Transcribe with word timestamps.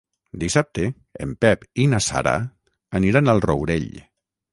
Dissabte 0.43 0.85
en 1.25 1.35
Pep 1.45 1.67
i 1.83 1.85
na 1.91 1.99
Sara 2.05 2.33
aniran 3.01 3.33
al 3.35 3.43
Rourell. 3.47 3.87